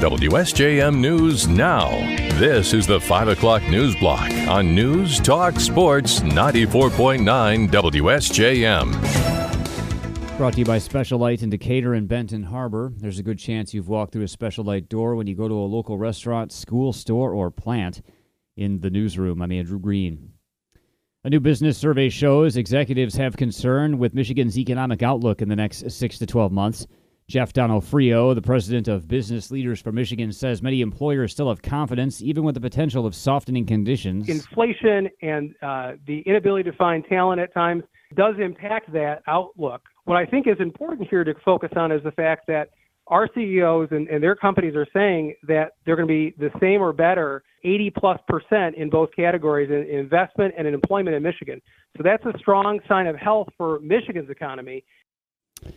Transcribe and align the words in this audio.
WSJM 0.00 0.98
News 0.98 1.46
Now. 1.46 1.90
This 2.38 2.72
is 2.72 2.86
the 2.86 2.98
5 2.98 3.28
o'clock 3.28 3.62
news 3.64 3.94
block 3.96 4.32
on 4.48 4.74
News 4.74 5.20
Talk 5.20 5.60
Sports 5.60 6.20
94.9 6.20 7.68
WSJM. 7.68 8.96
Brought 10.38 10.54
to 10.54 10.60
you 10.60 10.64
by 10.64 10.78
Special-Lite 10.78 11.42
in 11.42 11.50
Decatur 11.50 11.92
and 11.92 12.08
Benton 12.08 12.44
Harbor. 12.44 12.94
There's 12.96 13.18
a 13.18 13.22
good 13.22 13.38
chance 13.38 13.74
you've 13.74 13.90
walked 13.90 14.14
through 14.14 14.22
a 14.22 14.28
Special-Lite 14.28 14.88
door 14.88 15.16
when 15.16 15.26
you 15.26 15.34
go 15.34 15.48
to 15.48 15.54
a 15.54 15.68
local 15.68 15.98
restaurant, 15.98 16.50
school, 16.50 16.94
store, 16.94 17.34
or 17.34 17.50
plant. 17.50 18.00
In 18.56 18.80
the 18.80 18.88
newsroom, 18.88 19.42
I'm 19.42 19.52
Andrew 19.52 19.78
Green. 19.78 20.32
A 21.24 21.28
new 21.28 21.40
business 21.40 21.76
survey 21.76 22.08
shows 22.08 22.56
executives 22.56 23.16
have 23.16 23.36
concern 23.36 23.98
with 23.98 24.14
Michigan's 24.14 24.56
economic 24.58 25.02
outlook 25.02 25.42
in 25.42 25.50
the 25.50 25.56
next 25.56 25.90
6 25.90 26.18
to 26.20 26.24
12 26.24 26.52
months. 26.52 26.86
Jeff 27.30 27.52
Donofrio, 27.52 28.34
the 28.34 28.42
president 28.42 28.88
of 28.88 29.06
Business 29.06 29.52
Leaders 29.52 29.80
for 29.80 29.92
Michigan, 29.92 30.32
says 30.32 30.62
many 30.62 30.80
employers 30.80 31.30
still 31.30 31.48
have 31.48 31.62
confidence, 31.62 32.20
even 32.20 32.42
with 32.42 32.56
the 32.56 32.60
potential 32.60 33.06
of 33.06 33.14
softening 33.14 33.64
conditions. 33.64 34.28
Inflation 34.28 35.08
and 35.22 35.54
uh, 35.62 35.92
the 36.08 36.22
inability 36.22 36.68
to 36.68 36.76
find 36.76 37.04
talent 37.08 37.40
at 37.40 37.54
times 37.54 37.84
does 38.16 38.34
impact 38.40 38.92
that 38.94 39.22
outlook. 39.28 39.82
What 40.06 40.16
I 40.16 40.26
think 40.26 40.48
is 40.48 40.56
important 40.58 41.08
here 41.08 41.22
to 41.22 41.32
focus 41.44 41.70
on 41.76 41.92
is 41.92 42.02
the 42.02 42.10
fact 42.10 42.48
that 42.48 42.70
our 43.06 43.28
CEOs 43.32 43.88
and, 43.92 44.08
and 44.08 44.20
their 44.20 44.34
companies 44.34 44.74
are 44.74 44.86
saying 44.92 45.36
that 45.46 45.74
they're 45.86 45.94
going 45.94 46.08
to 46.08 46.12
be 46.12 46.34
the 46.36 46.50
same 46.60 46.82
or 46.82 46.92
better 46.92 47.44
80 47.62 47.90
plus 47.90 48.20
percent 48.26 48.74
in 48.74 48.90
both 48.90 49.10
categories 49.14 49.70
in 49.70 49.88
investment 49.96 50.52
and 50.58 50.66
in 50.66 50.74
employment 50.74 51.14
in 51.14 51.22
Michigan. 51.22 51.62
So 51.96 52.02
that's 52.02 52.24
a 52.24 52.36
strong 52.38 52.80
sign 52.88 53.06
of 53.06 53.14
health 53.14 53.50
for 53.56 53.78
Michigan's 53.78 54.30
economy. 54.30 54.82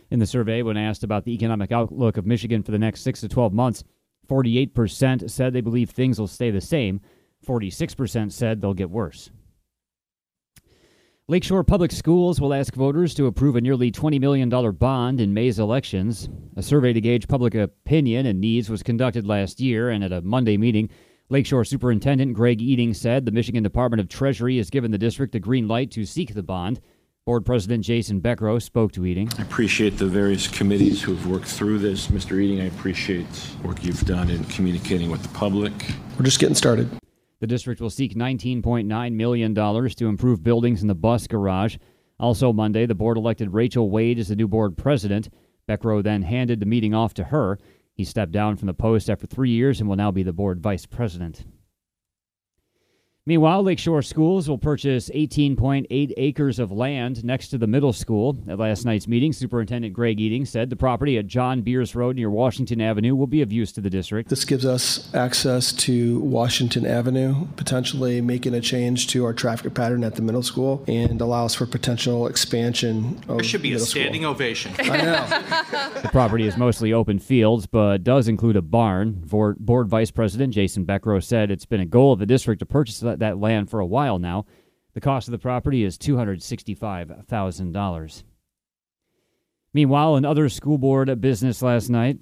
In 0.09 0.19
the 0.19 0.25
survey, 0.25 0.61
when 0.61 0.77
asked 0.77 1.03
about 1.03 1.25
the 1.25 1.33
economic 1.33 1.71
outlook 1.71 2.17
of 2.17 2.25
Michigan 2.25 2.63
for 2.63 2.71
the 2.71 2.79
next 2.79 3.01
6 3.01 3.21
to 3.21 3.27
12 3.27 3.53
months, 3.53 3.83
48% 4.27 5.29
said 5.29 5.53
they 5.53 5.61
believe 5.61 5.89
things 5.89 6.19
will 6.19 6.27
stay 6.27 6.51
the 6.51 6.61
same, 6.61 7.01
46% 7.45 8.31
said 8.31 8.61
they'll 8.61 8.73
get 8.73 8.89
worse. 8.89 9.29
Lakeshore 11.29 11.63
Public 11.63 11.91
Schools 11.91 12.41
will 12.41 12.53
ask 12.53 12.75
voters 12.75 13.13
to 13.13 13.27
approve 13.27 13.55
a 13.55 13.61
nearly 13.61 13.91
$20 13.91 14.19
million 14.19 14.49
bond 14.49 15.21
in 15.21 15.33
May's 15.33 15.57
elections. 15.57 16.27
A 16.57 16.61
survey 16.61 16.91
to 16.91 16.99
gauge 16.99 17.29
public 17.29 17.55
opinion 17.55 18.25
and 18.25 18.41
needs 18.41 18.69
was 18.69 18.83
conducted 18.83 19.25
last 19.25 19.61
year, 19.61 19.89
and 19.89 20.03
at 20.03 20.11
a 20.11 20.21
Monday 20.21 20.57
meeting, 20.57 20.89
Lakeshore 21.29 21.63
Superintendent 21.63 22.33
Greg 22.33 22.61
Eating 22.61 22.93
said 22.93 23.25
the 23.25 23.31
Michigan 23.31 23.63
Department 23.63 24.01
of 24.01 24.09
Treasury 24.09 24.57
has 24.57 24.69
given 24.69 24.91
the 24.91 24.97
district 24.97 25.33
a 25.33 25.39
green 25.39 25.65
light 25.65 25.91
to 25.91 26.05
seek 26.05 26.33
the 26.33 26.43
bond. 26.43 26.81
Board 27.25 27.45
President 27.45 27.85
Jason 27.85 28.19
Beckrow 28.19 28.61
spoke 28.61 28.91
to 28.91 29.05
Eating. 29.05 29.29
I 29.39 29.43
appreciate 29.43 29.97
the 29.97 30.07
various 30.07 30.45
committees 30.45 31.01
who 31.01 31.15
have 31.15 31.25
worked 31.25 31.45
through 31.45 31.79
this. 31.79 32.07
Mr. 32.07 32.37
Eating, 32.37 32.59
I 32.59 32.65
appreciate 32.65 33.25
work 33.63 33.81
you've 33.81 34.01
done 34.01 34.29
in 34.29 34.43
communicating 34.43 35.09
with 35.09 35.23
the 35.23 35.29
public. 35.29 35.71
We're 36.17 36.25
just 36.25 36.41
getting 36.41 36.53
started. 36.53 36.89
The 37.39 37.47
district 37.47 37.79
will 37.79 37.89
seek 37.89 38.13
$19.9 38.13 39.13
million 39.13 39.55
to 39.55 40.05
improve 40.05 40.43
buildings 40.43 40.81
in 40.81 40.89
the 40.89 40.95
bus 40.95 41.25
garage. 41.25 41.77
Also 42.19 42.51
Monday, 42.51 42.85
the 42.85 42.93
board 42.93 43.15
elected 43.15 43.53
Rachel 43.53 43.89
Wade 43.89 44.19
as 44.19 44.27
the 44.27 44.35
new 44.35 44.49
board 44.49 44.75
president. 44.75 45.29
Beckrow 45.65 46.03
then 46.03 46.23
handed 46.23 46.59
the 46.59 46.65
meeting 46.65 46.93
off 46.93 47.13
to 47.13 47.23
her. 47.23 47.57
He 47.93 48.03
stepped 48.03 48.33
down 48.33 48.57
from 48.57 48.67
the 48.67 48.73
post 48.73 49.09
after 49.09 49.27
three 49.27 49.51
years 49.51 49.79
and 49.79 49.87
will 49.87 49.95
now 49.95 50.11
be 50.11 50.23
the 50.23 50.33
board 50.33 50.59
vice 50.59 50.85
president. 50.85 51.45
Meanwhile, 53.25 53.63
Lakeshore 53.63 54.01
Schools 54.01 54.49
will 54.49 54.57
purchase 54.57 55.09
18.8 55.09 56.11
acres 56.17 56.59
of 56.59 56.73
land 56.73 57.23
next 57.23 57.47
to 57.49 57.57
the 57.57 57.67
middle 57.67 57.93
school. 57.93 58.37
At 58.49 58.59
last 58.59 58.83
night's 58.83 59.07
meeting, 59.07 59.31
Superintendent 59.31 59.93
Greg 59.93 60.19
Eating 60.19 60.43
said 60.43 60.69
the 60.69 60.75
property 60.75 61.17
at 61.17 61.27
John 61.27 61.61
Beers 61.61 61.95
Road 61.95 62.17
near 62.17 62.29
Washington 62.29 62.81
Avenue 62.81 63.15
will 63.15 63.27
be 63.27 63.41
of 63.41 63.53
use 63.53 63.71
to 63.73 63.81
the 63.81 63.89
district. 63.89 64.29
This 64.29 64.43
gives 64.43 64.65
us 64.65 65.09
access 65.15 65.71
to 65.71 66.19
Washington 66.19 66.85
Avenue, 66.85 67.47
potentially 67.55 68.19
making 68.19 68.53
a 68.55 68.59
change 68.59 69.07
to 69.07 69.23
our 69.23 69.33
traffic 69.33 69.73
pattern 69.73 70.03
at 70.03 70.15
the 70.15 70.21
middle 70.21 70.43
school, 70.43 70.83
and 70.89 71.21
allows 71.21 71.55
for 71.55 71.65
potential 71.65 72.27
expansion. 72.27 73.21
Of 73.29 73.37
there 73.37 73.43
should 73.45 73.61
be 73.61 73.71
a 73.71 73.79
standing 73.79 74.23
school. 74.23 74.31
ovation. 74.31 74.73
I 74.79 74.97
know. 74.97 75.89
The 76.03 76.09
property 76.09 76.45
is 76.45 76.57
mostly 76.57 76.91
open 76.91 77.17
fields, 77.17 77.65
but 77.65 78.03
does 78.03 78.27
include 78.27 78.57
a 78.57 78.61
barn. 78.61 79.13
Board 79.25 79.57
Board 79.59 79.87
Vice 79.87 80.11
President 80.11 80.53
Jason 80.53 80.85
Beckrow 80.85 81.23
said 81.23 81.49
it's 81.49 81.65
been 81.65 81.79
a 81.79 81.85
goal 81.85 82.11
of 82.11 82.19
the 82.19 82.25
district 82.25 82.59
to 82.59 82.65
purchase 82.65 82.99
that, 82.99 83.12
that 83.19 83.39
land 83.39 83.69
for 83.69 83.79
a 83.79 83.85
while 83.85 84.19
now. 84.19 84.45
The 84.93 85.01
cost 85.01 85.27
of 85.27 85.31
the 85.31 85.39
property 85.39 85.83
is 85.83 85.97
$265,000. 85.97 88.23
Meanwhile, 89.73 90.15
another 90.15 90.47
school 90.49 90.77
board 90.77 91.19
business 91.19 91.63
last 91.63 91.89
night, 91.89 92.19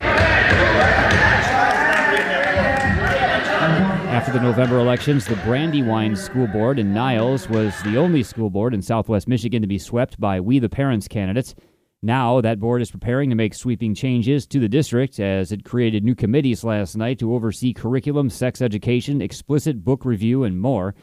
after 4.12 4.32
the 4.32 4.40
November 4.40 4.80
elections, 4.80 5.26
the 5.26 5.36
Brandywine 5.38 6.16
School 6.16 6.48
Board 6.48 6.80
in 6.80 6.94
Niles 6.94 7.50
was 7.50 7.74
the 7.84 7.98
only 7.98 8.24
school 8.24 8.50
board 8.50 8.74
in 8.74 8.82
southwest 8.82 9.28
Michigan 9.28 9.62
to 9.62 9.68
be 9.68 9.80
swept 9.80 10.20
by 10.20 10.40
We 10.40 10.60
the 10.60 10.70
Parents 10.70 11.08
candidates. 11.08 11.56
Now, 12.04 12.42
that 12.42 12.60
board 12.60 12.82
is 12.82 12.90
preparing 12.90 13.30
to 13.30 13.36
make 13.36 13.54
sweeping 13.54 13.94
changes 13.94 14.48
to 14.48 14.60
the 14.60 14.68
district 14.68 15.20
as 15.20 15.52
it 15.52 15.64
created 15.64 16.04
new 16.04 16.16
committees 16.16 16.64
last 16.64 16.98
night 16.98 17.20
to 17.20 17.32
oversee 17.32 17.74
curriculum, 17.74 18.32
sex 18.32 18.60
education, 18.60 19.22
explicit 19.22 19.84
book 19.84 20.04
review, 20.04 20.44
and 20.44 20.60
more. 20.60 20.96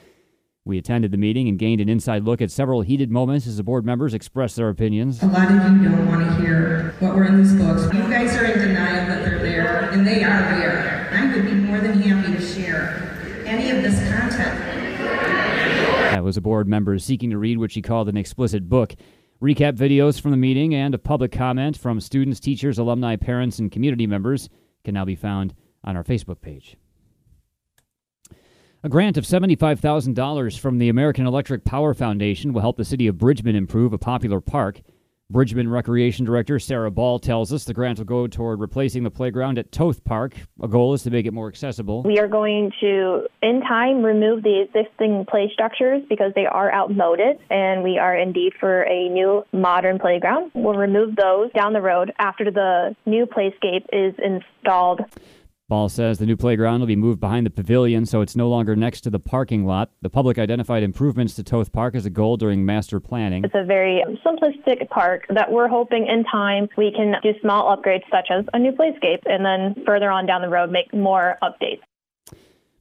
We 0.64 0.76
attended 0.76 1.12
the 1.12 1.16
meeting 1.16 1.48
and 1.48 1.56
gained 1.56 1.80
an 1.80 1.88
inside 1.88 2.24
look 2.24 2.42
at 2.42 2.50
several 2.50 2.80
heated 2.82 3.12
moments 3.12 3.46
as 3.46 3.58
the 3.58 3.62
board 3.62 3.86
members 3.86 4.12
expressed 4.12 4.56
their 4.56 4.70
opinions. 4.70 5.22
A 5.22 5.26
lot 5.26 5.48
of 5.48 5.52
you 5.52 5.88
don't 5.88 6.08
want 6.08 6.26
to 6.26 6.42
hear 6.42 6.96
what 6.98 7.14
were 7.14 7.26
in 7.26 7.38
these 7.38 7.54
books. 7.54 7.84
You 7.94 8.02
guys 8.02 8.36
are 8.36 8.46
in 8.46 8.58
denial 8.58 9.06
that 9.06 9.24
they're 9.24 9.38
there, 9.38 9.90
and 9.92 10.04
they 10.04 10.24
are 10.24 10.58
there. 10.58 11.10
I 11.12 11.32
would 11.32 11.44
be 11.44 11.54
more 11.54 11.78
than 11.78 12.02
happy 12.02 12.32
to 12.36 12.44
share 12.44 13.44
any 13.46 13.70
of 13.70 13.84
this 13.84 13.96
content. 14.12 14.58
That 16.10 16.24
was 16.24 16.36
a 16.36 16.40
board 16.40 16.66
member 16.66 16.98
seeking 16.98 17.30
to 17.30 17.38
read 17.38 17.58
what 17.58 17.70
she 17.70 17.82
called 17.82 18.08
an 18.08 18.16
explicit 18.16 18.68
book. 18.68 18.96
Recap 19.40 19.74
videos 19.74 20.20
from 20.20 20.32
the 20.32 20.36
meeting 20.36 20.74
and 20.74 20.92
a 20.94 20.98
public 20.98 21.30
comment 21.30 21.76
from 21.76 22.00
students, 22.00 22.40
teachers, 22.40 22.76
alumni, 22.76 23.14
parents, 23.14 23.60
and 23.60 23.70
community 23.70 24.04
members 24.04 24.48
can 24.84 24.94
now 24.94 25.04
be 25.04 25.14
found 25.14 25.54
on 25.84 25.96
our 25.96 26.02
Facebook 26.02 26.40
page. 26.40 26.76
A 28.82 28.88
grant 28.88 29.16
of 29.16 29.24
$75,000 29.24 30.58
from 30.58 30.78
the 30.78 30.88
American 30.88 31.24
Electric 31.24 31.64
Power 31.64 31.94
Foundation 31.94 32.52
will 32.52 32.62
help 32.62 32.76
the 32.76 32.84
city 32.84 33.06
of 33.06 33.18
Bridgman 33.18 33.54
improve 33.54 33.92
a 33.92 33.98
popular 33.98 34.40
park. 34.40 34.80
Bridgman 35.30 35.68
Recreation 35.68 36.24
Director 36.24 36.58
Sarah 36.58 36.90
Ball 36.90 37.18
tells 37.18 37.52
us 37.52 37.64
the 37.64 37.74
grant 37.74 37.98
will 37.98 38.06
go 38.06 38.26
toward 38.26 38.60
replacing 38.60 39.02
the 39.02 39.10
playground 39.10 39.58
at 39.58 39.70
Toth 39.70 40.02
Park. 40.02 40.32
A 40.62 40.68
goal 40.68 40.94
is 40.94 41.02
to 41.02 41.10
make 41.10 41.26
it 41.26 41.34
more 41.34 41.48
accessible. 41.48 42.02
We 42.02 42.18
are 42.18 42.28
going 42.28 42.72
to, 42.80 43.26
in 43.42 43.60
time, 43.60 44.02
remove 44.02 44.42
the 44.42 44.62
existing 44.62 45.26
play 45.28 45.50
structures 45.52 46.02
because 46.08 46.32
they 46.34 46.46
are 46.46 46.72
outmoded, 46.72 47.40
and 47.50 47.82
we 47.82 47.98
are 47.98 48.16
in 48.16 48.32
need 48.32 48.54
for 48.58 48.84
a 48.84 49.10
new 49.10 49.44
modern 49.52 49.98
playground. 49.98 50.50
We'll 50.54 50.78
remove 50.78 51.14
those 51.14 51.52
down 51.52 51.74
the 51.74 51.82
road 51.82 52.10
after 52.18 52.50
the 52.50 52.96
new 53.04 53.26
playscape 53.26 53.84
is 53.92 54.14
installed. 54.24 55.02
Ball 55.68 55.90
says 55.90 56.18
the 56.18 56.24
new 56.24 56.36
playground 56.38 56.80
will 56.80 56.86
be 56.86 56.96
moved 56.96 57.20
behind 57.20 57.44
the 57.44 57.50
pavilion 57.50 58.06
so 58.06 58.22
it's 58.22 58.34
no 58.34 58.48
longer 58.48 58.74
next 58.74 59.02
to 59.02 59.10
the 59.10 59.18
parking 59.18 59.66
lot. 59.66 59.90
The 60.00 60.08
public 60.08 60.38
identified 60.38 60.82
improvements 60.82 61.34
to 61.34 61.42
Toth 61.42 61.72
Park 61.72 61.94
as 61.94 62.06
a 62.06 62.10
goal 62.10 62.38
during 62.38 62.64
master 62.64 63.00
planning. 63.00 63.44
It's 63.44 63.54
a 63.54 63.64
very 63.66 64.02
simplistic 64.24 64.88
park 64.88 65.26
that 65.28 65.52
we're 65.52 65.68
hoping 65.68 66.06
in 66.06 66.24
time 66.24 66.70
we 66.78 66.90
can 66.90 67.16
do 67.22 67.34
small 67.42 67.76
upgrades 67.76 68.04
such 68.10 68.28
as 68.30 68.46
a 68.54 68.58
new 68.58 68.72
playscape 68.72 69.20
and 69.26 69.44
then 69.44 69.84
further 69.84 70.10
on 70.10 70.24
down 70.24 70.40
the 70.40 70.48
road 70.48 70.70
make 70.70 70.94
more 70.94 71.36
updates. 71.42 71.82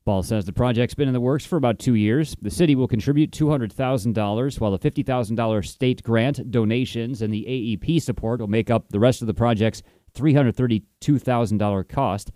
Ball 0.06 0.24
says 0.24 0.46
the 0.46 0.54
project's 0.54 0.96
been 0.96 1.10
in 1.10 1.14
the 1.14 1.20
works 1.20 1.46
for 1.46 1.58
about 1.58 1.80
two 1.80 1.96
years. 1.96 2.38
The 2.42 2.50
city 2.50 2.74
will 2.74 2.88
contribute 2.88 3.32
$200,000, 3.32 4.60
while 4.62 4.72
the 4.72 4.80
$50,000 4.80 5.66
state 5.68 6.02
grant, 6.04 6.50
donations, 6.50 7.22
and 7.22 7.34
the 7.34 7.44
AEP 7.44 8.02
support 8.02 8.40
will 8.40 8.48
make 8.48 8.70
up 8.70 8.88
the 8.88 9.00
rest 9.02 9.22
of 9.22 9.28
the 9.28 9.34
project's 9.34 9.84
$332,000 10.14 11.90
cost. 11.90 12.32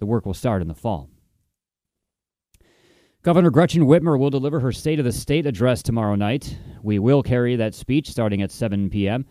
The 0.00 0.06
work 0.06 0.26
will 0.26 0.34
start 0.34 0.62
in 0.62 0.68
the 0.68 0.74
fall. 0.74 1.10
Governor 3.22 3.50
Gretchen 3.50 3.82
Whitmer 3.82 4.18
will 4.18 4.30
deliver 4.30 4.60
her 4.60 4.72
State 4.72 4.98
of 4.98 5.04
the 5.04 5.12
State 5.12 5.44
address 5.44 5.82
tomorrow 5.82 6.14
night. 6.14 6.56
We 6.82 6.98
will 6.98 7.22
carry 7.22 7.54
that 7.56 7.74
speech 7.74 8.10
starting 8.10 8.40
at 8.40 8.50
7 8.50 8.88
p.m. 8.88 9.26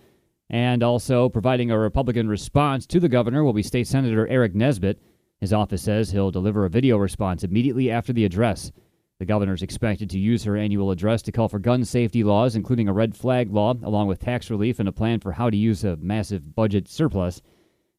And 0.48 0.84
also 0.84 1.28
providing 1.28 1.72
a 1.72 1.80
Republican 1.80 2.30
response 2.30 2.86
to 2.86 3.00
the 3.00 3.10
governor 3.10 3.44
will 3.44 3.54
be 3.54 3.64
State 3.64 3.88
Senator 3.88 4.28
Aric 4.28 4.54
Nesbitt. 4.54 5.02
His 5.42 5.54
office 5.54 5.82
says 5.82 6.12
he'll 6.12 6.30
deliver 6.30 6.66
a 6.66 6.70
video 6.70 6.98
response 6.98 7.44
immediately 7.44 7.90
after 7.90 8.14
the 8.14 8.26
address. 8.26 8.72
The 9.18 9.26
governor 9.26 9.54
is 9.54 9.64
expected 9.64 10.08
to 10.12 10.20
use 10.20 10.44
her 10.44 10.56
annual 10.56 10.92
address 10.92 11.24
to 11.24 11.32
call 11.32 11.50
for 11.50 11.58
gun 11.58 11.84
safety 11.84 12.24
laws, 12.24 12.56
including 12.56 12.88
a 12.88 12.94
red 12.94 13.16
flag 13.16 13.52
law, 13.52 13.74
along 13.82 14.08
with 14.08 14.20
tax 14.20 14.52
relief 14.52 14.80
and 14.80 14.88
a 14.88 14.92
plan 14.92 15.20
for 15.20 15.32
how 15.32 15.50
to 15.50 15.58
use 15.58 15.84
a 15.84 15.98
massive 15.98 16.54
budget 16.54 16.88
surplus. 16.88 17.42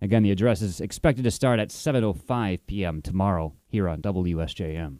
Again, 0.03 0.23
the 0.23 0.31
address 0.31 0.63
is 0.63 0.81
expected 0.81 1.25
to 1.25 1.31
start 1.31 1.61
at 1.61 1.69
7:05 1.69 2.61
p.m. 2.67 3.03
tomorrow 3.03 3.55
here 3.69 3.89
on 3.89 4.01
WSJM. 4.01 4.99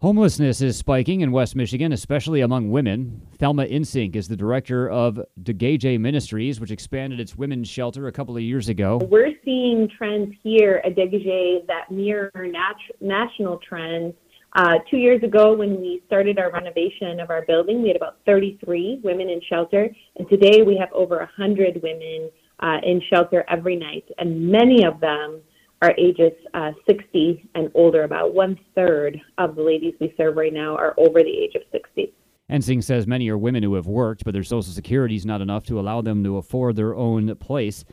Homelessness 0.00 0.60
is 0.60 0.76
spiking 0.76 1.22
in 1.22 1.32
West 1.32 1.56
Michigan, 1.56 1.90
especially 1.90 2.42
among 2.42 2.70
women. 2.70 3.22
Thelma 3.38 3.64
Ensing 3.64 4.14
is 4.14 4.28
the 4.28 4.36
director 4.36 4.90
of 4.90 5.18
DeGage 5.42 5.98
Ministries, 5.98 6.60
which 6.60 6.70
expanded 6.70 7.18
its 7.18 7.34
women's 7.34 7.66
shelter 7.66 8.06
a 8.06 8.12
couple 8.12 8.36
of 8.36 8.42
years 8.42 8.68
ago. 8.68 9.00
We're 9.10 9.32
seeing 9.42 9.88
trends 9.96 10.34
here 10.42 10.82
at 10.84 10.96
DeGage 10.96 11.66
that 11.68 11.90
mirror 11.90 12.30
nat- 12.34 12.74
national 13.00 13.58
trends. 13.66 14.12
Uh, 14.54 14.74
two 14.90 14.98
years 14.98 15.22
ago, 15.22 15.54
when 15.54 15.80
we 15.80 16.02
started 16.06 16.38
our 16.38 16.50
renovation 16.52 17.18
of 17.18 17.30
our 17.30 17.46
building, 17.46 17.80
we 17.80 17.88
had 17.88 17.96
about 17.96 18.18
33 18.26 19.00
women 19.02 19.30
in 19.30 19.40
shelter, 19.48 19.88
and 20.16 20.28
today 20.28 20.60
we 20.62 20.76
have 20.76 20.92
over 20.92 21.16
100 21.16 21.80
women 21.82 22.30
uh, 22.60 22.78
in 22.82 23.02
shelter 23.12 23.44
every 23.48 23.76
night, 23.76 24.04
and 24.18 24.50
many 24.50 24.84
of 24.84 25.00
them 25.00 25.40
are 25.82 25.94
ages 25.98 26.32
uh, 26.54 26.72
60 26.88 27.48
and 27.54 27.70
older. 27.74 28.04
About 28.04 28.34
one 28.34 28.58
third 28.74 29.20
of 29.38 29.56
the 29.56 29.62
ladies 29.62 29.94
we 30.00 30.14
serve 30.16 30.36
right 30.36 30.52
now 30.52 30.74
are 30.74 30.94
over 30.98 31.22
the 31.22 31.30
age 31.30 31.54
of 31.54 31.62
60. 31.70 32.12
Ensing 32.48 32.80
says 32.80 33.06
many 33.06 33.28
are 33.28 33.36
women 33.36 33.62
who 33.62 33.74
have 33.74 33.86
worked, 33.86 34.24
but 34.24 34.32
their 34.32 34.44
Social 34.44 34.72
Security 34.72 35.16
is 35.16 35.26
not 35.26 35.40
enough 35.40 35.66
to 35.66 35.80
allow 35.80 36.00
them 36.00 36.22
to 36.22 36.36
afford 36.36 36.76
their 36.76 36.94
own 36.94 37.34
place. 37.36 37.84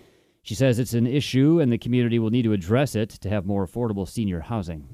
She 0.43 0.55
says 0.55 0.77
it's 0.77 0.93
an 0.93 1.07
issue 1.07 1.59
and 1.59 1.71
the 1.71 1.77
community 1.77 2.19
will 2.19 2.29
need 2.29 2.43
to 2.43 2.53
address 2.53 2.95
it 2.95 3.09
to 3.09 3.29
have 3.29 3.45
more 3.45 3.65
affordable 3.65 4.07
senior 4.07 4.41
housing. 4.41 4.87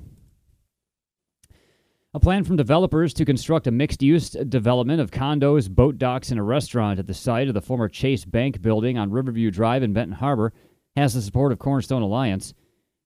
A 2.12 2.20
plan 2.20 2.44
from 2.44 2.56
developers 2.56 3.14
to 3.14 3.24
construct 3.24 3.68
a 3.68 3.72
mixed 3.72 4.02
use 4.02 4.32
development 4.32 5.00
of 5.00 5.12
condos, 5.12 5.70
boat 5.70 6.00
docks, 6.00 6.32
and 6.32 6.40
a 6.40 6.44
restaurant 6.44 6.98
at 6.98 7.06
the 7.06 7.14
site 7.14 7.48
of 7.48 7.54
the 7.54 7.62
former 7.62 7.88
Chase 7.88 8.26
Bank 8.26 8.64
building 8.64 8.98
on 8.98 9.12
Riverview 9.12 9.52
Drive 9.52 9.84
in 9.84 9.94
Benton 9.94 10.16
Harbor 10.16 10.52
has 10.96 11.14
the 11.14 11.22
support 11.22 11.52
of 11.52 11.60
Cornerstone 11.60 12.02
Alliance. 12.02 12.56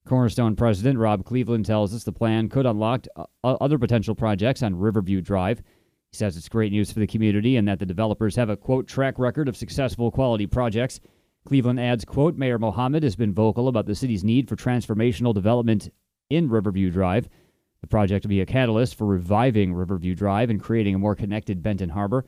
Cornerstone 0.08 0.56
President 0.56 0.98
Rob 0.98 1.22
Cleveland 1.26 1.66
tells 1.66 1.92
us 1.94 2.04
the 2.04 2.12
plan 2.12 2.48
could 2.48 2.64
unlock 2.64 3.06
uh, 3.14 3.26
other 3.42 3.78
potential 3.78 4.14
projects 4.14 4.62
on 4.62 4.74
Riverview 4.74 5.20
Drive. 5.20 5.58
He 5.58 6.16
says 6.16 6.38
it's 6.38 6.48
great 6.48 6.72
news 6.72 6.90
for 6.90 7.00
the 7.00 7.06
community 7.06 7.58
and 7.58 7.68
that 7.68 7.80
the 7.80 7.84
developers 7.84 8.36
have 8.36 8.48
a 8.48 8.56
quote 8.56 8.88
track 8.88 9.18
record 9.18 9.50
of 9.50 9.56
successful 9.56 10.10
quality 10.10 10.46
projects. 10.46 10.98
Cleveland 11.44 11.78
adds, 11.78 12.06
quote, 12.06 12.38
Mayor 12.38 12.58
Muhammad 12.58 13.02
has 13.02 13.16
been 13.16 13.34
vocal 13.34 13.68
about 13.68 13.84
the 13.84 13.94
city's 13.94 14.24
need 14.24 14.48
for 14.48 14.56
transformational 14.56 15.34
development 15.34 15.90
in 16.30 16.48
Riverview 16.48 16.90
Drive. 16.90 17.28
The 17.84 17.88
project 17.88 18.24
will 18.24 18.30
be 18.30 18.40
a 18.40 18.46
catalyst 18.46 18.94
for 18.94 19.04
reviving 19.04 19.74
Riverview 19.74 20.14
Drive 20.14 20.48
and 20.48 20.58
creating 20.58 20.94
a 20.94 20.98
more 20.98 21.14
connected 21.14 21.62
Benton 21.62 21.90
Harbor. 21.90 22.24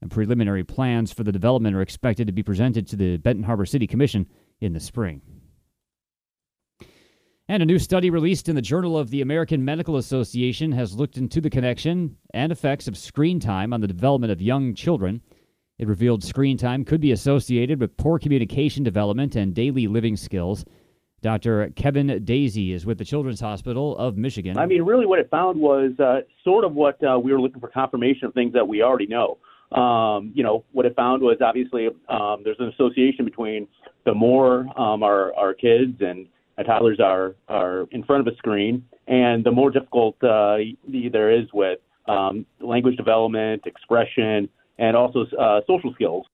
And 0.00 0.08
preliminary 0.08 0.62
plans 0.62 1.12
for 1.12 1.24
the 1.24 1.32
development 1.32 1.74
are 1.74 1.82
expected 1.82 2.28
to 2.28 2.32
be 2.32 2.44
presented 2.44 2.86
to 2.86 2.94
the 2.94 3.16
Benton 3.16 3.42
Harbor 3.42 3.66
City 3.66 3.88
Commission 3.88 4.28
in 4.60 4.74
the 4.74 4.78
spring. 4.78 5.20
And 7.48 7.64
a 7.64 7.66
new 7.66 7.80
study 7.80 8.10
released 8.10 8.48
in 8.48 8.54
the 8.54 8.62
Journal 8.62 8.96
of 8.96 9.10
the 9.10 9.22
American 9.22 9.64
Medical 9.64 9.96
Association 9.96 10.70
has 10.70 10.94
looked 10.94 11.16
into 11.16 11.40
the 11.40 11.50
connection 11.50 12.16
and 12.32 12.52
effects 12.52 12.86
of 12.86 12.96
screen 12.96 13.40
time 13.40 13.72
on 13.72 13.80
the 13.80 13.88
development 13.88 14.30
of 14.30 14.40
young 14.40 14.72
children. 14.72 15.20
It 15.80 15.88
revealed 15.88 16.22
screen 16.22 16.56
time 16.56 16.84
could 16.84 17.00
be 17.00 17.10
associated 17.10 17.80
with 17.80 17.96
poor 17.96 18.20
communication 18.20 18.84
development 18.84 19.34
and 19.34 19.52
daily 19.52 19.88
living 19.88 20.16
skills. 20.16 20.64
Dr. 21.22 21.70
Kevin 21.76 22.24
Daisy 22.24 22.72
is 22.72 22.84
with 22.84 22.98
the 22.98 23.04
Children's 23.04 23.40
Hospital 23.40 23.96
of 23.96 24.16
Michigan. 24.16 24.58
I 24.58 24.66
mean, 24.66 24.82
really, 24.82 25.06
what 25.06 25.20
it 25.20 25.30
found 25.30 25.58
was 25.58 25.92
uh, 26.00 26.20
sort 26.42 26.64
of 26.64 26.74
what 26.74 27.02
uh, 27.02 27.18
we 27.18 27.32
were 27.32 27.40
looking 27.40 27.60
for 27.60 27.68
confirmation 27.68 28.26
of 28.26 28.34
things 28.34 28.52
that 28.54 28.66
we 28.66 28.82
already 28.82 29.06
know. 29.06 29.38
Um, 29.70 30.32
you 30.34 30.42
know, 30.42 30.64
what 30.72 30.84
it 30.84 30.94
found 30.96 31.22
was 31.22 31.38
obviously 31.40 31.86
um, 32.08 32.42
there's 32.44 32.58
an 32.58 32.68
association 32.68 33.24
between 33.24 33.68
the 34.04 34.12
more 34.12 34.66
um, 34.78 35.02
our, 35.02 35.32
our 35.34 35.54
kids 35.54 35.96
and 36.00 36.26
toddlers 36.66 37.00
are 37.00 37.34
are 37.48 37.86
in 37.90 38.04
front 38.04 38.26
of 38.26 38.32
a 38.32 38.36
screen, 38.36 38.84
and 39.06 39.44
the 39.44 39.50
more 39.50 39.70
difficult 39.70 40.14
uh, 40.22 40.58
there 41.12 41.30
is 41.30 41.46
with 41.52 41.78
um, 42.06 42.46
language 42.60 42.96
development, 42.96 43.62
expression, 43.66 44.48
and 44.78 44.96
also 44.96 45.24
uh, 45.38 45.60
social 45.66 45.92
skills. 45.94 46.26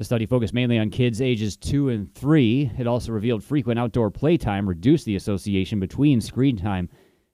The 0.00 0.04
study 0.04 0.24
focused 0.24 0.54
mainly 0.54 0.78
on 0.78 0.88
kids 0.88 1.20
ages 1.20 1.58
two 1.58 1.90
and 1.90 2.10
three. 2.14 2.70
It 2.78 2.86
also 2.86 3.12
revealed 3.12 3.44
frequent 3.44 3.78
outdoor 3.78 4.10
playtime 4.10 4.66
reduced 4.66 5.04
the 5.04 5.14
association 5.14 5.78
between 5.78 6.22
screen 6.22 6.56
time 6.56 6.88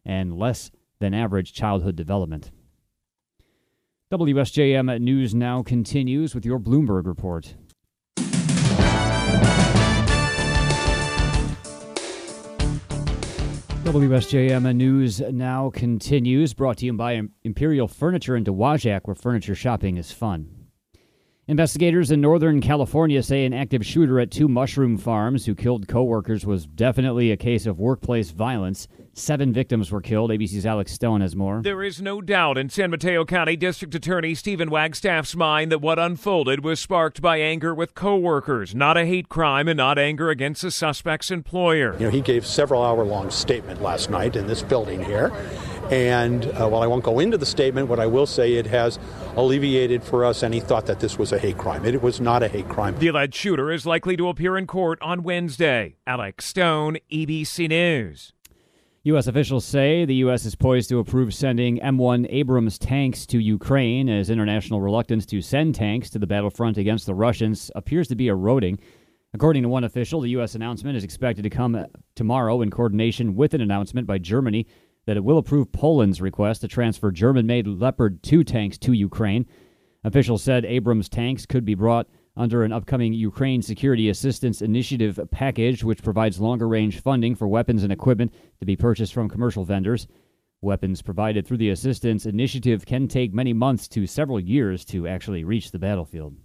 and 0.05 0.37
less 0.37 0.73
than 0.99 1.15
average 1.15 1.53
childhood 1.53 1.95
development. 1.95 2.51
WSJM 4.11 5.01
News 5.01 5.33
now 5.33 5.63
continues 5.63 6.35
with 6.35 6.45
your 6.45 6.59
Bloomberg 6.59 7.07
report. 7.07 7.55
WSJM 13.85 14.75
News 14.75 15.21
now 15.21 15.71
continues, 15.71 16.53
brought 16.53 16.79
to 16.79 16.87
you 16.87 16.93
by 16.95 17.23
Imperial 17.45 17.87
Furniture 17.87 18.35
in 18.35 18.43
Dowagiac, 18.43 19.03
where 19.05 19.15
furniture 19.15 19.55
shopping 19.55 19.99
is 19.99 20.11
fun. 20.11 20.56
Investigators 21.49 22.11
in 22.11 22.21
Northern 22.21 22.61
California 22.61 23.23
say 23.23 23.45
an 23.45 23.53
active 23.55 23.87
shooter 23.87 24.19
at 24.19 24.33
two 24.33 24.49
mushroom 24.49 24.99
farms 24.99 25.47
who 25.47 25.55
killed 25.55 25.87
coworkers 25.87 26.45
was 26.45 26.67
definitely 26.67 27.31
a 27.31 27.37
case 27.37 27.67
of 27.67 27.79
workplace 27.79 28.33
violence. 28.33 28.89
Seven 29.13 29.53
victims 29.53 29.93
were 29.93 30.01
killed. 30.01 30.31
ABC's 30.31 30.67
Alex 30.67 30.91
Stone 30.91 31.21
has 31.21 31.37
more. 31.37 31.63
There 31.63 31.85
is 31.85 32.03
no 32.03 32.21
doubt 32.21 32.59
in 32.59 32.69
San 32.69 32.91
Mateo 32.91 33.25
County 33.25 33.55
District 33.55 33.95
Attorney 33.95 34.35
Stephen 34.35 34.71
Wagstaffe's 34.71 35.37
mind 35.37 35.71
that 35.71 35.81
what 35.81 36.01
unfolded 36.01 36.65
was 36.65 36.81
sparked 36.81 37.23
by 37.23 37.37
anger 37.39 37.73
with 37.73 37.95
coworkers, 37.95 38.75
not 38.75 38.97
a 38.97 39.07
hate 39.07 39.29
crime 39.29 39.69
and 39.69 39.77
not 39.77 40.01
anger 40.01 40.31
against 40.31 40.63
the 40.63 40.73
suspect's 40.73 41.31
employer. 41.31 41.93
You 42.01 42.07
know, 42.07 42.11
he 42.11 42.23
gave 42.23 42.45
several 42.45 42.83
hour 42.83 43.05
long 43.05 43.31
statement 43.31 43.81
last 43.81 44.11
night 44.11 44.35
in 44.35 44.49
this 44.49 44.65
building 44.65 45.05
here. 45.05 45.33
And 45.91 46.47
uh, 46.47 46.69
while 46.69 46.83
I 46.83 46.89
won't 46.89 47.05
go 47.05 47.21
into 47.21 47.39
the 47.39 47.47
statement, 47.47 47.89
what 47.89 48.01
I 48.01 48.07
will 48.07 48.27
say 48.27 48.55
it 48.55 48.67
has 48.67 48.99
alleviated 49.37 50.03
for 50.03 50.25
us 50.25 50.43
any 50.43 50.59
thought 50.59 50.87
that 50.87 50.99
this 50.99 51.17
was 51.17 51.33
a 51.33 51.39
hate 51.39 51.59
crime. 51.59 51.85
It 51.85 52.03
was 52.03 52.21
not 52.21 52.43
a 52.43 52.49
hate 52.49 52.69
crime. 52.69 52.99
The 52.99 53.09
alleged 53.09 53.37
shooter 53.37 53.71
is 53.71 53.87
likely 53.87 54.17
to 54.17 54.29
appear 54.29 54.57
in 54.59 54.67
court 54.67 54.99
on 55.01 55.23
Wednesday. 55.23 55.97
Alex 56.05 56.47
Stone, 56.47 56.99
ABC 57.13 57.69
News. 57.69 58.33
U.S. 59.05 59.29
officials 59.29 59.65
say 59.65 60.05
the 60.05 60.17
U.S. 60.17 60.45
is 60.45 60.57
poised 60.57 60.89
to 60.89 60.99
approve 60.99 61.33
sending 61.33 61.79
M1 61.79 62.27
Abrams 62.31 62.77
tanks 62.77 63.25
to 63.27 63.39
Ukraine 63.39 64.09
as 64.09 64.31
international 64.31 64.81
reluctance 64.81 65.25
to 65.27 65.41
send 65.41 65.77
tanks 65.77 66.11
to 66.11 66.19
the 66.19 66.27
battlefront 66.27 66.79
against 66.79 67.07
the 67.07 67.15
Russians 67.15 67.71
appears 67.77 68.09
to 68.09 68.17
be 68.17 68.27
eroding. 68.27 68.81
According 69.33 69.63
to 69.63 69.69
one 69.69 69.85
official, 69.85 70.21
the 70.21 70.31
U.S. 70.31 70.57
announcement 70.57 70.97
is 70.97 71.05
expected 71.05 71.43
to 71.43 71.51
come 71.51 71.87
tomorrow 72.17 72.63
in 72.63 72.71
coordination 72.73 73.37
with 73.37 73.55
an 73.55 73.61
announcement 73.61 74.09
by 74.09 74.19
Germany 74.19 74.67
that 75.07 75.17
it 75.17 75.25
will 75.25 75.39
approve 75.39 75.73
Poland's 75.73 76.21
request 76.21 76.61
to 76.61 76.69
transfer 76.69 77.11
German 77.11 77.47
made 77.47 77.67
Leopard 77.67 78.23
2 78.23 78.45
tanks 78.45 78.77
to 78.79 78.93
Ukraine. 78.93 79.47
Officials 80.05 80.43
said 80.43 80.65
Abrams 80.65 81.09
tanks 81.09 81.47
could 81.47 81.65
be 81.65 81.75
brought 81.75 82.09
under 82.37 82.63
an 82.63 82.73
upcoming 82.73 83.13
Ukraine 83.13 83.63
Security 83.63 84.09
Assistance 84.09 84.61
Initiative 84.61 85.19
package, 85.31 85.83
which 85.83 86.03
provides 86.03 86.41
longer 86.41 86.69
range 86.69 87.01
funding 87.01 87.35
for 87.35 87.49
weapons 87.49 87.83
and 87.83 87.93
equipment 87.93 88.35
to 88.61 88.67
be 88.67 88.77
purchased 88.77 89.15
from 89.15 89.29
commercial 89.29 89.65
vendors. 89.65 90.07
Weapons 90.61 91.03
provided 91.03 91.47
through 91.47 91.59
the 91.59 91.71
assistance 91.71 92.27
initiative 92.27 92.85
can 92.85 93.09
take 93.09 93.33
many 93.33 93.53
months 93.53 93.89
to 93.89 94.07
several 94.07 94.41
years 94.41 94.85
to 94.87 95.07
actually 95.07 95.45
reach 95.45 95.71
the 95.71 95.79
battlefield. 95.79 96.37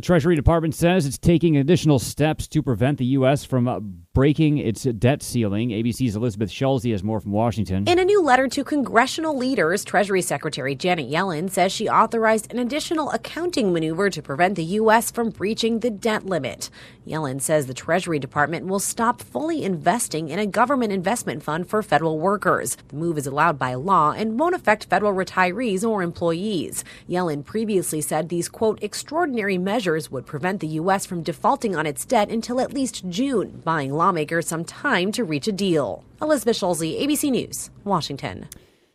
The 0.00 0.06
Treasury 0.06 0.34
Department 0.34 0.74
says 0.74 1.04
it's 1.04 1.18
taking 1.18 1.58
additional 1.58 1.98
steps 1.98 2.48
to 2.48 2.62
prevent 2.62 2.96
the 2.96 3.04
U.S. 3.04 3.44
from 3.44 3.68
uh, 3.68 3.80
breaking 3.80 4.56
its 4.56 4.84
debt 4.84 5.22
ceiling. 5.22 5.68
ABC's 5.68 6.16
Elizabeth 6.16 6.50
Schulze 6.50 6.84
has 6.84 7.04
more 7.04 7.20
from 7.20 7.32
Washington. 7.32 7.86
In 7.86 7.98
a 7.98 8.04
new 8.06 8.22
letter 8.22 8.48
to 8.48 8.64
congressional 8.64 9.36
leaders, 9.36 9.84
Treasury 9.84 10.22
Secretary 10.22 10.74
Janet 10.74 11.10
Yellen 11.10 11.50
says 11.50 11.70
she 11.70 11.86
authorized 11.86 12.50
an 12.50 12.58
additional 12.58 13.10
accounting 13.10 13.74
maneuver 13.74 14.08
to 14.08 14.22
prevent 14.22 14.54
the 14.54 14.64
U.S. 14.64 15.10
from 15.10 15.28
breaching 15.28 15.80
the 15.80 15.90
debt 15.90 16.24
limit. 16.24 16.70
Yellen 17.06 17.40
says 17.40 17.66
the 17.66 17.74
Treasury 17.74 18.18
Department 18.18 18.66
will 18.66 18.78
stop 18.78 19.20
fully 19.20 19.62
investing 19.62 20.30
in 20.30 20.38
a 20.38 20.46
government 20.46 20.92
investment 20.92 21.42
fund 21.42 21.68
for 21.68 21.82
federal 21.82 22.18
workers. 22.18 22.76
The 22.88 22.96
move 22.96 23.18
is 23.18 23.26
allowed 23.26 23.58
by 23.58 23.74
law 23.74 24.12
and 24.12 24.38
won't 24.38 24.54
affect 24.54 24.84
federal 24.84 25.12
retirees 25.12 25.86
or 25.86 26.02
employees. 26.02 26.84
Yellen 27.06 27.44
previously 27.44 28.00
said 28.00 28.30
these, 28.30 28.48
quote, 28.48 28.82
extraordinary 28.82 29.58
measures 29.58 29.89
measures 29.90 30.08
would 30.08 30.24
prevent 30.24 30.60
the 30.60 30.68
U.S. 30.68 31.04
from 31.04 31.24
defaulting 31.24 31.74
on 31.74 31.84
its 31.84 32.04
debt 32.04 32.30
until 32.30 32.60
at 32.60 32.72
least 32.72 33.08
June, 33.08 33.60
buying 33.64 33.92
lawmakers 33.92 34.46
some 34.46 34.64
time 34.64 35.10
to 35.10 35.24
reach 35.24 35.48
a 35.48 35.52
deal. 35.52 36.04
Elizabeth 36.22 36.56
Schulze, 36.56 36.82
ABC 36.82 37.28
News, 37.28 37.70
Washington. 37.82 38.48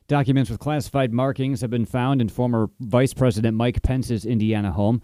Documents 0.08 0.50
with 0.50 0.60
classified 0.60 1.12
markings 1.12 1.60
have 1.60 1.70
been 1.70 1.86
found 1.86 2.22
in 2.22 2.30
former 2.30 2.70
Vice 2.80 3.14
President 3.14 3.58
Mike 3.58 3.82
Pence's 3.82 4.26
Indiana 4.26 4.72
home. 4.72 5.02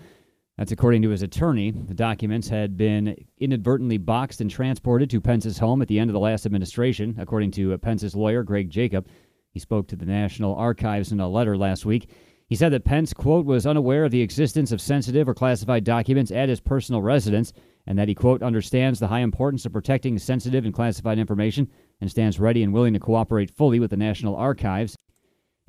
That's 0.58 0.72
according 0.72 1.02
to 1.02 1.10
his 1.10 1.24
attorney. 1.24 1.72
The 1.72 1.94
documents 1.94 2.48
had 2.48 2.78
been 2.78 3.16
inadvertently 3.38 3.98
boxed 3.98 4.40
and 4.40 4.50
transported 4.50 5.10
to 5.10 5.20
Pence's 5.20 5.58
home 5.58 5.82
at 5.82 5.90
the 5.90 6.00
end 6.00 6.10
of 6.10 6.14
the 6.14 6.20
last 6.20 6.46
administration, 6.46 7.18
according 7.20 7.52
to 7.52 7.78
Pence's 7.80 8.16
lawyer, 8.16 8.44
Greg 8.44 8.70
Jacob. 8.70 9.10
He 9.52 9.60
spoke 9.60 9.90
to 9.90 9.98
the 9.98 10.06
National 10.06 10.56
Archives 10.56 11.12
in 11.12 11.20
a 11.20 11.28
letter 11.28 11.58
last 11.58 11.86
week. 11.86 12.10
He 12.52 12.58
said 12.58 12.74
that 12.74 12.84
Pence, 12.84 13.14
quote, 13.14 13.46
was 13.46 13.66
unaware 13.66 14.04
of 14.04 14.12
the 14.12 14.20
existence 14.20 14.74
of 14.74 14.82
sensitive 14.82 15.30
or 15.30 15.34
classified 15.34 15.86
documents 15.86 16.32
at 16.32 16.50
his 16.50 16.60
personal 16.60 17.02
residence, 17.02 17.54
and 17.88 17.98
that 17.98 18.10
he, 18.10 18.14
quote, 18.14 18.44
understands 18.44 19.00
the 19.00 19.08
high 19.08 19.22
importance 19.22 19.66
of 19.66 19.72
protecting 19.72 20.20
sensitive 20.20 20.66
and 20.66 20.74
classified 20.74 21.18
information 21.18 21.70
and 22.02 22.12
stands 22.12 22.42
ready 22.42 22.62
and 22.62 22.74
willing 22.74 22.92
to 22.92 23.00
cooperate 23.00 23.56
fully 23.56 23.80
with 23.80 23.90
the 23.90 23.96
National 23.96 24.36
Archives. 24.36 24.98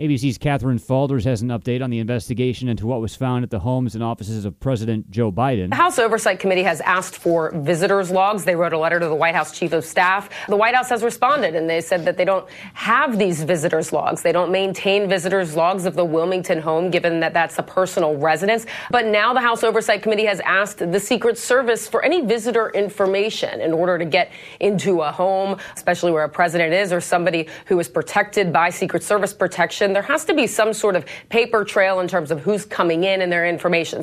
ABC's 0.03 0.37
Katherine 0.37 0.81
Faulders 0.81 1.25
has 1.27 1.43
an 1.43 1.51
update 1.51 1.81
on 1.81 1.89
the 1.89 2.01
investigation 2.01 2.69
into 2.69 2.89
what 2.89 3.01
was 3.01 3.15
found 3.15 3.45
at 3.45 3.51
the 3.51 3.61
homes 3.61 3.95
and 3.95 4.03
offices 4.03 4.45
of 4.45 4.59
President 4.59 5.09
Joe 5.13 5.31
Biden. 5.31 5.71
The 5.71 5.77
House 5.77 5.97
Oversight 5.97 6.41
Committee 6.41 6.65
has 6.65 6.81
asked 6.81 7.15
for 7.15 7.53
visitors' 7.55 8.11
logs. 8.11 8.43
They 8.43 8.57
wrote 8.57 8.73
a 8.73 8.79
letter 8.79 8.99
to 8.99 9.07
the 9.07 9.15
White 9.15 9.37
House 9.37 9.57
Chief 9.57 9.73
of 9.73 9.85
Staff. 9.85 10.29
The 10.49 10.57
White 10.57 10.75
House 10.75 10.89
has 10.89 11.05
responded, 11.05 11.55
and 11.55 11.71
they 11.71 11.81
said 11.81 12.05
that 12.05 12.17
they 12.17 12.25
don't 12.25 12.49
have 12.75 13.17
these 13.17 13.45
visitors' 13.45 13.93
logs. 13.93 14.23
They 14.23 14.33
don't 14.33 14.51
maintain 14.51 15.09
visitors' 15.09 15.55
logs 15.55 15.87
of 15.87 15.95
the 15.95 16.05
Wilmington 16.05 16.61
home, 16.61 16.91
given 16.91 17.21
that 17.21 17.33
that's 17.33 17.57
a 17.61 17.63
personal 17.63 18.17
residence. 18.17 18.67
But 18.91 19.07
now 19.07 19.33
the 19.33 19.41
House 19.41 19.63
Oversight 19.63 20.03
Committee 20.03 20.27
has 20.27 20.41
asked 20.41 20.79
the 20.79 20.99
Secret 20.99 21.39
Service 21.39 21.87
for 21.87 22.05
any 22.05 22.23
visitor 22.23 22.71
information 22.71 23.61
in 23.61 23.73
order 23.73 23.99
to 23.99 24.05
get 24.05 24.33
into 24.59 25.03
a 25.03 25.13
home, 25.13 25.59
especially 25.77 26.11
where 26.11 26.25
a 26.25 26.29
president 26.29 26.75
is 26.75 26.93
or 26.93 27.01
somebody 27.01 27.49
who 27.67 27.79
is 27.79 27.89
protected 27.89 28.53
by 28.53 28.69
Secret 28.69 29.05
Service 29.05 29.33
protection 29.33 29.92
there 29.95 30.03
has 30.03 30.25
to 30.27 30.35
be 30.35 30.47
some 30.47 30.73
sort 30.73 30.97
of 30.97 31.05
paper 31.29 31.65
trail 31.65 32.01
in 32.01 32.09
terms 32.09 32.31
of 32.31 32.41
who's 32.41 32.65
coming 32.65 33.05
in 33.05 33.21
and 33.21 33.33
their 33.33 33.47
information. 33.47 34.03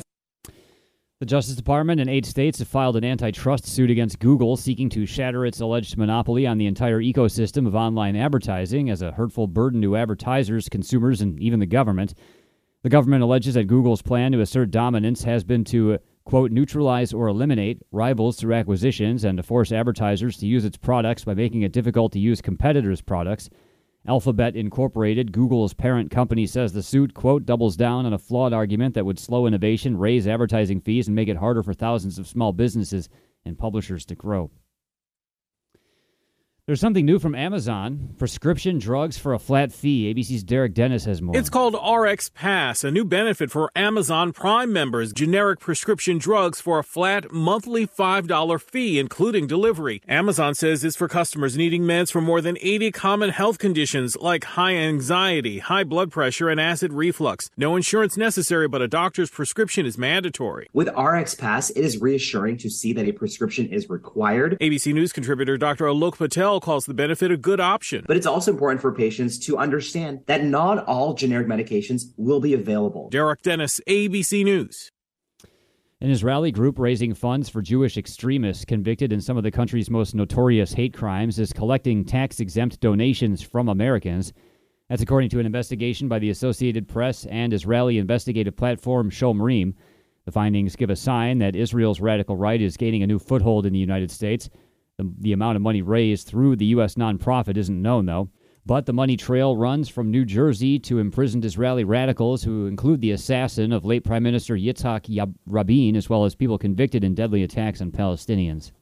The 1.20 1.26
Justice 1.26 1.54
Department 1.54 2.00
and 2.00 2.08
eight 2.08 2.24
states 2.24 2.60
have 2.60 2.68
filed 2.68 2.96
an 2.96 3.04
antitrust 3.04 3.66
suit 3.66 3.90
against 3.90 4.20
Google 4.20 4.56
seeking 4.56 4.88
to 4.88 5.04
shatter 5.04 5.44
its 5.44 5.60
alleged 5.60 5.98
monopoly 5.98 6.46
on 6.46 6.56
the 6.56 6.64
entire 6.64 6.98
ecosystem 6.98 7.66
of 7.66 7.74
online 7.74 8.16
advertising 8.16 8.88
as 8.88 9.02
a 9.02 9.12
hurtful 9.12 9.46
burden 9.46 9.82
to 9.82 9.98
advertisers, 9.98 10.70
consumers, 10.70 11.20
and 11.20 11.38
even 11.38 11.60
the 11.60 11.66
government. 11.66 12.14
The 12.82 12.88
government 12.88 13.22
alleges 13.22 13.52
that 13.52 13.64
Google's 13.64 14.00
plan 14.00 14.32
to 14.32 14.40
assert 14.40 14.70
dominance 14.70 15.24
has 15.24 15.44
been 15.44 15.62
to, 15.64 15.98
quote, 16.24 16.52
neutralize 16.52 17.12
or 17.12 17.28
eliminate 17.28 17.82
rivals 17.92 18.38
through 18.38 18.54
acquisitions 18.54 19.22
and 19.22 19.36
to 19.36 19.42
force 19.42 19.72
advertisers 19.72 20.38
to 20.38 20.46
use 20.46 20.64
its 20.64 20.78
products 20.78 21.24
by 21.24 21.34
making 21.34 21.60
it 21.60 21.72
difficult 21.72 22.12
to 22.12 22.18
use 22.18 22.40
competitors' 22.40 23.02
products. 23.02 23.50
Alphabet 24.06 24.56
Incorporated, 24.56 25.30
Google's 25.30 25.74
parent 25.74 26.10
company, 26.10 26.46
says 26.46 26.72
the 26.72 26.82
suit, 26.82 27.12
quote, 27.12 27.44
doubles 27.44 27.76
down 27.76 28.06
on 28.06 28.14
a 28.14 28.18
flawed 28.18 28.52
argument 28.52 28.94
that 28.94 29.04
would 29.04 29.18
slow 29.18 29.46
innovation, 29.46 29.96
raise 29.96 30.26
advertising 30.26 30.80
fees, 30.80 31.06
and 31.06 31.14
make 31.14 31.28
it 31.28 31.36
harder 31.36 31.62
for 31.62 31.74
thousands 31.74 32.18
of 32.18 32.26
small 32.26 32.52
businesses 32.52 33.08
and 33.44 33.58
publishers 33.58 34.06
to 34.06 34.14
grow. 34.14 34.50
There's 36.66 36.80
something 36.80 37.06
new 37.06 37.18
from 37.18 37.34
Amazon 37.34 38.14
prescription 38.18 38.78
drugs 38.78 39.18
for 39.18 39.32
a 39.32 39.38
flat 39.38 39.72
fee. 39.72 40.12
ABC's 40.12 40.44
Derek 40.44 40.74
Dennis 40.74 41.04
has 41.06 41.20
more. 41.22 41.36
It's 41.36 41.48
called 41.48 41.74
RX 41.74 42.28
Pass, 42.28 42.84
a 42.84 42.90
new 42.90 43.04
benefit 43.04 43.50
for 43.50 43.72
Amazon 43.74 44.32
Prime 44.32 44.72
members. 44.72 45.12
Generic 45.12 45.58
prescription 45.58 46.18
drugs 46.18 46.60
for 46.60 46.78
a 46.78 46.84
flat 46.84 47.32
monthly 47.32 47.86
$5 47.86 48.60
fee, 48.60 48.98
including 48.98 49.46
delivery. 49.46 50.02
Amazon 50.06 50.54
says 50.54 50.84
it's 50.84 50.96
for 50.96 51.08
customers 51.08 51.56
needing 51.56 51.82
meds 51.82 52.12
for 52.12 52.20
more 52.20 52.40
than 52.40 52.56
80 52.60 52.92
common 52.92 53.30
health 53.30 53.58
conditions 53.58 54.16
like 54.18 54.44
high 54.44 54.74
anxiety, 54.74 55.58
high 55.58 55.84
blood 55.84 56.12
pressure, 56.12 56.48
and 56.50 56.60
acid 56.60 56.92
reflux. 56.92 57.50
No 57.56 57.74
insurance 57.74 58.16
necessary, 58.16 58.68
but 58.68 58.82
a 58.82 58.86
doctor's 58.86 59.30
prescription 59.30 59.86
is 59.86 59.96
mandatory. 59.98 60.68
With 60.72 60.88
RX 60.96 61.34
Pass, 61.34 61.70
it 61.70 61.80
is 61.84 62.00
reassuring 62.00 62.58
to 62.58 62.70
see 62.70 62.92
that 62.92 63.08
a 63.08 63.12
prescription 63.12 63.66
is 63.70 63.88
required. 63.88 64.58
ABC 64.60 64.92
News 64.92 65.12
contributor 65.12 65.56
Dr. 65.56 65.86
Alok 65.86 66.18
Patel 66.18 66.59
calls 66.60 66.84
the 66.84 66.94
benefit 66.94 67.30
a 67.30 67.36
good 67.36 67.60
option. 67.60 68.04
But 68.06 68.16
it's 68.16 68.26
also 68.26 68.50
important 68.50 68.80
for 68.80 68.92
patients 68.92 69.38
to 69.46 69.58
understand 69.58 70.20
that 70.26 70.44
not 70.44 70.84
all 70.86 71.14
generic 71.14 71.46
medications 71.46 72.02
will 72.16 72.40
be 72.40 72.54
available. 72.54 73.08
Derek 73.10 73.42
Dennis, 73.42 73.80
ABC 73.88 74.44
News. 74.44 74.90
An 76.02 76.10
Israeli 76.10 76.50
group 76.50 76.78
raising 76.78 77.12
funds 77.12 77.50
for 77.50 77.60
Jewish 77.60 77.98
extremists 77.98 78.64
convicted 78.64 79.12
in 79.12 79.20
some 79.20 79.36
of 79.36 79.42
the 79.42 79.50
country's 79.50 79.90
most 79.90 80.14
notorious 80.14 80.72
hate 80.72 80.94
crimes 80.94 81.38
is 81.38 81.52
collecting 81.52 82.06
tax 82.06 82.40
exempt 82.40 82.80
donations 82.80 83.42
from 83.42 83.68
Americans. 83.68 84.32
That's 84.88 85.02
according 85.02 85.28
to 85.30 85.40
an 85.40 85.46
investigation 85.46 86.08
by 86.08 86.18
the 86.18 86.30
Associated 86.30 86.88
Press 86.88 87.26
and 87.26 87.52
Israeli 87.52 87.98
investigative 87.98 88.56
platform 88.56 89.10
Shomrim. 89.10 89.74
The 90.24 90.32
findings 90.32 90.74
give 90.74 90.88
a 90.88 90.96
sign 90.96 91.38
that 91.40 91.54
Israel's 91.54 92.00
radical 92.00 92.34
right 92.34 92.62
is 92.62 92.78
gaining 92.78 93.02
a 93.02 93.06
new 93.06 93.18
foothold 93.18 93.66
in 93.66 93.72
the 93.74 93.78
United 93.78 94.10
States. 94.10 94.48
The, 95.00 95.10
the 95.18 95.32
amount 95.32 95.56
of 95.56 95.62
money 95.62 95.80
raised 95.80 96.26
through 96.26 96.56
the 96.56 96.66
U.S. 96.66 96.96
nonprofit 96.96 97.56
isn't 97.56 97.80
known, 97.80 98.04
though. 98.04 98.28
But 98.66 98.84
the 98.84 98.92
money 98.92 99.16
trail 99.16 99.56
runs 99.56 99.88
from 99.88 100.10
New 100.10 100.26
Jersey 100.26 100.78
to 100.80 100.98
imprisoned 100.98 101.46
Israeli 101.46 101.84
radicals 101.84 102.44
who 102.44 102.66
include 102.66 103.00
the 103.00 103.12
assassin 103.12 103.72
of 103.72 103.86
late 103.86 104.04
Prime 104.04 104.22
Minister 104.22 104.54
Yitzhak 104.54 105.34
Rabin, 105.46 105.96
as 105.96 106.10
well 106.10 106.26
as 106.26 106.34
people 106.34 106.58
convicted 106.58 107.02
in 107.02 107.14
deadly 107.14 107.42
attacks 107.42 107.80
on 107.80 107.92
Palestinians. 107.92 108.72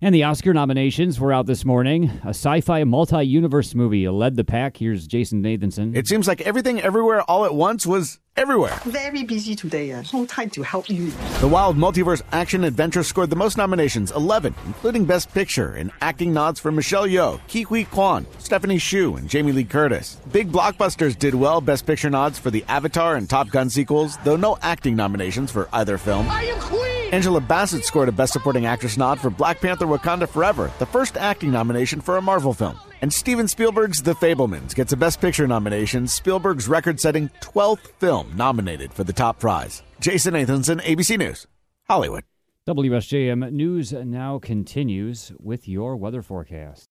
And 0.00 0.14
the 0.14 0.24
Oscar 0.24 0.54
nominations 0.54 1.20
were 1.20 1.32
out 1.32 1.44
this 1.44 1.66
morning. 1.66 2.10
A 2.24 2.30
sci 2.30 2.62
fi 2.62 2.84
multi 2.84 3.22
universe 3.22 3.74
movie 3.74 4.08
led 4.08 4.36
the 4.36 4.44
pack. 4.44 4.78
Here's 4.78 5.06
Jason 5.06 5.42
Nathanson. 5.42 5.94
It 5.94 6.08
seems 6.08 6.26
like 6.26 6.40
everything 6.40 6.80
everywhere 6.80 7.20
all 7.22 7.44
at 7.44 7.54
once 7.54 7.86
was 7.86 8.18
everywhere. 8.36 8.78
Very 8.84 9.22
busy 9.24 9.54
today. 9.54 9.92
Uh, 9.92 10.02
no 10.12 10.26
time 10.26 10.50
to 10.50 10.62
help 10.62 10.88
you. 10.88 11.10
The 11.40 11.48
wild 11.48 11.76
multiverse 11.76 12.22
action 12.32 12.64
adventure 12.64 13.02
scored 13.02 13.30
the 13.30 13.36
most 13.36 13.56
nominations, 13.56 14.10
11, 14.12 14.54
including 14.66 15.04
Best 15.04 15.32
Picture, 15.32 15.72
and 15.74 15.90
acting 16.00 16.32
nods 16.32 16.60
for 16.60 16.72
Michelle 16.72 17.06
Yeoh, 17.06 17.38
Ke 17.48 17.90
Quan, 17.90 18.26
Stephanie 18.38 18.78
Hsu, 18.78 19.16
and 19.16 19.28
Jamie 19.28 19.52
Lee 19.52 19.64
Curtis. 19.64 20.16
Big 20.32 20.50
blockbusters 20.50 21.18
did 21.18 21.34
well, 21.34 21.60
Best 21.60 21.86
Picture 21.86 22.10
nods 22.10 22.38
for 22.38 22.50
the 22.50 22.64
Avatar 22.68 23.16
and 23.16 23.28
Top 23.28 23.48
Gun 23.50 23.70
sequels, 23.70 24.16
though 24.24 24.36
no 24.36 24.58
acting 24.62 24.96
nominations 24.96 25.50
for 25.50 25.68
either 25.72 25.98
film. 25.98 26.28
I 26.28 26.44
am 26.44 26.60
Queen! 26.60 27.03
Angela 27.14 27.40
Bassett 27.40 27.84
scored 27.84 28.08
a 28.08 28.12
Best 28.12 28.32
Supporting 28.32 28.66
Actress 28.66 28.96
nod 28.96 29.20
for 29.20 29.30
Black 29.30 29.60
Panther 29.60 29.86
Wakanda 29.86 30.28
Forever, 30.28 30.72
the 30.80 30.86
first 30.86 31.16
acting 31.16 31.52
nomination 31.52 32.00
for 32.00 32.16
a 32.16 32.20
Marvel 32.20 32.52
film. 32.52 32.76
And 33.02 33.12
Steven 33.12 33.46
Spielberg's 33.46 34.02
The 34.02 34.16
Fabelmans 34.16 34.74
gets 34.74 34.92
a 34.92 34.96
Best 34.96 35.20
Picture 35.20 35.46
nomination, 35.46 36.08
Spielberg's 36.08 36.66
record 36.66 36.98
setting 36.98 37.28
12th 37.40 37.92
film 38.00 38.32
nominated 38.34 38.92
for 38.92 39.04
the 39.04 39.12
top 39.12 39.38
prize. 39.38 39.84
Jason 40.00 40.34
Nathanson, 40.34 40.82
ABC 40.82 41.16
News, 41.16 41.46
Hollywood. 41.88 42.24
WSJM 42.66 43.52
News 43.52 43.92
now 43.92 44.40
continues 44.40 45.30
with 45.38 45.68
your 45.68 45.94
weather 45.94 46.20
forecast. 46.20 46.82